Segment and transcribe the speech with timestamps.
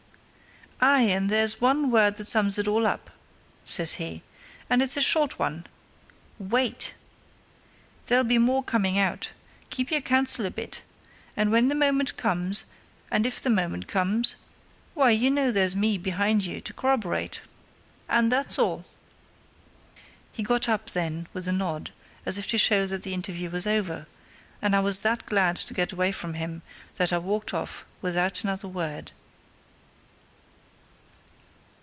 [0.83, 3.11] "Aye, and there's one word that sums all up,"
[3.63, 4.23] said he.
[4.67, 5.67] "And it's a short one.
[6.39, 6.95] Wait!
[8.07, 9.29] There'll be more coming out.
[9.69, 10.81] Keep your counsel a bit.
[11.37, 12.65] And when the moment comes,
[13.11, 14.37] and if the moment comes
[14.95, 17.41] why, you know there's me behind you to corroborate.
[18.09, 18.83] And that's all!"
[20.31, 21.91] He got up then, with a nod,
[22.25, 24.07] as if to show that the interview was over,
[24.63, 26.63] and I was that glad to get away from him
[26.95, 29.11] that I walked off without another word.